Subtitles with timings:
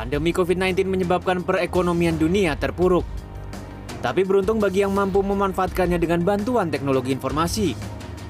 [0.00, 3.04] pandemi COVID-19 menyebabkan perekonomian dunia terpuruk.
[4.00, 7.76] Tapi beruntung bagi yang mampu memanfaatkannya dengan bantuan teknologi informasi.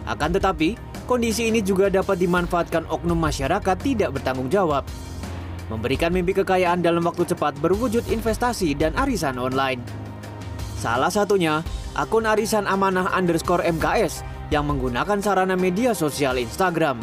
[0.02, 0.74] Akan tetapi,
[1.06, 4.82] kondisi ini juga dapat dimanfaatkan oknum masyarakat tidak bertanggung jawab.
[5.70, 9.78] Memberikan mimpi kekayaan dalam waktu cepat berwujud investasi dan arisan online.
[10.74, 11.62] Salah satunya,
[11.94, 16.98] akun arisan amanah underscore MKS yang menggunakan sarana media sosial Instagram.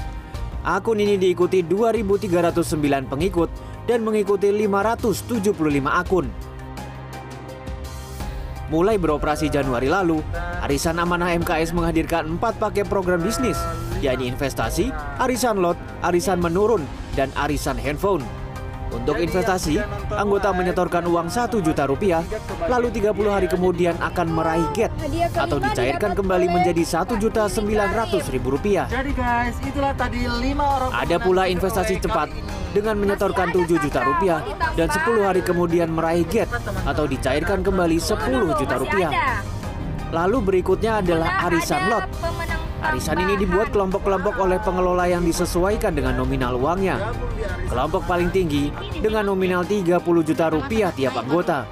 [0.67, 3.47] Akun ini diikuti 2.309 pengikut
[3.87, 5.55] dan mengikuti 575
[5.87, 6.27] akun.
[8.67, 10.19] Mulai beroperasi Januari lalu,
[10.59, 13.55] Arisan Amanah MKS menghadirkan empat paket program bisnis,
[14.03, 14.91] yakni investasi,
[15.23, 16.83] arisan lot, arisan menurun,
[17.15, 18.27] dan arisan handphone.
[18.91, 19.83] Untuk investasi,
[20.15, 22.23] anggota menyetorkan uang 1 juta rupiah,
[22.71, 24.91] lalu 30 hari kemudian akan meraih get
[25.35, 28.87] atau dicairkan kembali menjadi 1 juta 900 ribu rupiah.
[28.87, 32.31] Jadi guys, itulah tadi lima orang Ada pula investasi cepat
[32.75, 34.39] dengan menyetorkan 7 juta rupiah
[34.75, 36.49] dan 10 hari kemudian meraih get
[36.83, 39.11] atau dicairkan kembali 10 juta rupiah.
[40.11, 42.05] Lalu berikutnya adalah arisan lot.
[42.77, 47.11] Arisan ini dibuat kelompok-kelompok oleh pengelola yang disesuaikan dengan nominal uangnya.
[47.67, 48.71] Kelompok paling tinggi
[49.03, 51.67] dengan nominal 30 juta rupiah tiap anggota.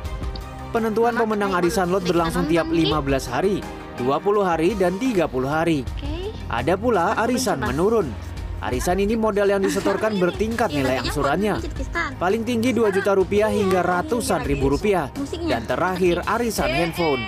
[0.75, 3.63] Penentuan pemenang arisan lot berlangsung tiap 15 hari,
[3.95, 5.87] 20 hari, dan 30 hari.
[6.51, 8.11] Ada pula arisan menurun.
[8.65, 11.61] Arisan ini modal yang disetorkan bertingkat nilai angsurannya.
[12.17, 15.13] Paling tinggi 2 juta rupiah hingga ratusan ribu rupiah.
[15.45, 17.21] Dan terakhir arisan handphone.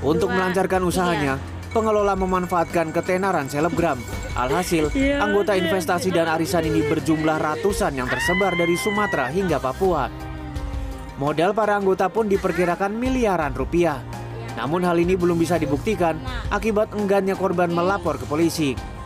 [0.00, 1.36] Untuk melancarkan usahanya,
[1.76, 4.00] pengelola memanfaatkan ketenaran selebgram.
[4.40, 4.88] Alhasil,
[5.20, 10.08] anggota investasi dan arisan ini berjumlah ratusan yang tersebar dari Sumatera hingga Papua.
[11.20, 14.00] Modal para anggota pun diperkirakan miliaran rupiah.
[14.56, 16.16] Namun hal ini belum bisa dibuktikan
[16.48, 18.96] akibat enggannya korban melapor ke polisi.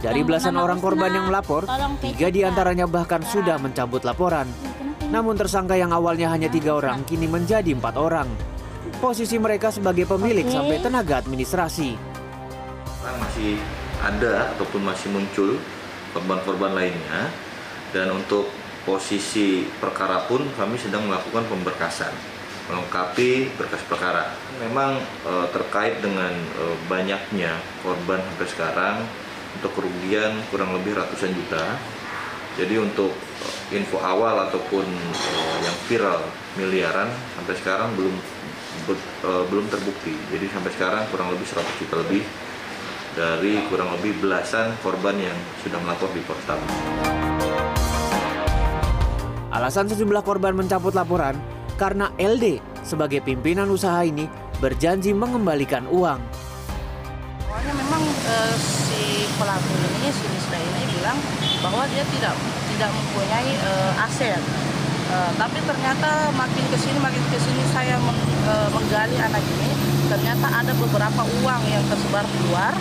[0.00, 1.68] Dari belasan orang korban yang melapor,
[2.00, 4.48] tiga di antaranya bahkan sudah mencabut laporan.
[5.12, 8.24] Namun tersangka yang awalnya hanya tiga orang kini menjadi empat orang.
[8.96, 12.00] Posisi mereka sebagai pemilik sampai tenaga administrasi.
[13.00, 13.60] masih
[14.00, 15.60] ada ataupun masih muncul
[16.16, 17.28] korban-korban lainnya
[17.92, 18.48] dan untuk
[18.88, 22.12] posisi perkara pun kami sedang melakukan pemberkasan
[22.70, 24.30] melengkapi berkas perkara.
[24.62, 24.96] Memang
[25.26, 28.96] eh, terkait dengan eh, banyaknya korban sampai sekarang
[29.58, 31.64] untuk kerugian kurang lebih ratusan juta.
[32.58, 33.14] Jadi untuk
[33.72, 36.20] eh, info awal ataupun eh, yang viral
[36.58, 38.14] miliaran sampai sekarang belum
[38.86, 40.14] be- eh, belum terbukti.
[40.30, 42.22] Jadi sampai sekarang kurang lebih 100 juta lebih
[43.14, 45.34] dari kurang lebih belasan korban yang
[45.66, 46.70] sudah melapor di Polrestabes.
[49.50, 51.34] Alasan sejumlah korban mencabut laporan
[51.74, 54.30] karena LD sebagai pimpinan usaha ini
[54.62, 56.20] berjanji mengembalikan uang.
[57.50, 58.54] Awalnya memang eh,
[60.18, 61.18] ini, ini bilang
[61.62, 62.34] bahwa dia tidak
[62.74, 64.42] tidak mempunyai eh, aset.
[65.10, 69.70] Eh, tapi ternyata makin ke sini makin ke sini saya meng- eh, menggali anak ini,
[70.06, 72.74] ternyata ada beberapa uang yang tersebar di luar,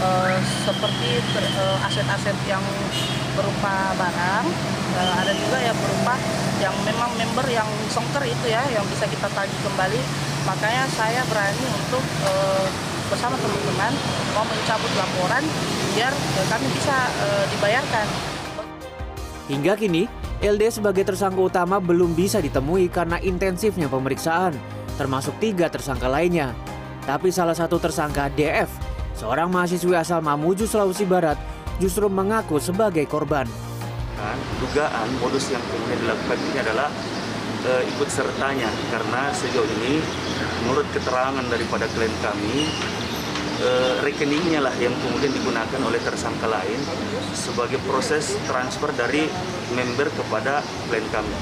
[0.00, 1.20] eh, seperti
[1.84, 2.64] aset-aset yang
[3.36, 4.46] berupa barang,
[4.96, 6.14] eh, ada juga yang berupa
[6.62, 10.00] yang memang member yang songker itu ya, yang bisa kita tagih kembali.
[10.48, 12.66] Makanya saya berani untuk eh,
[13.08, 13.92] bersama teman-teman
[14.32, 15.44] mau mencabut laporan
[15.94, 18.06] biar eh, kami bisa eh, dibayarkan.
[19.44, 20.08] Hingga kini,
[20.40, 24.56] LD sebagai tersangka utama belum bisa ditemui karena intensifnya pemeriksaan,
[24.96, 26.56] termasuk tiga tersangka lainnya.
[27.04, 28.72] Tapi salah satu tersangka DF,
[29.20, 31.36] seorang mahasiswi asal Mamuju, Sulawesi Barat,
[31.76, 33.44] justru mengaku sebagai korban.
[34.56, 36.88] dugaan modus yang kemudian dilakukan ini adalah
[37.64, 40.00] eh, ikut sertanya karena sejauh ini
[40.64, 42.68] menurut keterangan daripada klien kami
[43.60, 46.80] eh, rekeningnya lah yang kemudian digunakan oleh tersangka lain
[47.32, 49.28] sebagai proses transfer dari
[49.72, 51.36] member kepada klien kami.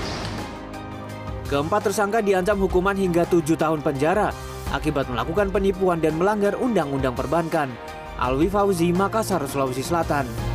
[1.51, 4.33] Keempat tersangka diancam hukuman hingga tujuh tahun penjara
[4.73, 7.69] akibat melakukan penipuan dan melanggar undang-undang perbankan.
[8.17, 10.52] Alwi Fauzi, Makassar, Sulawesi Selatan.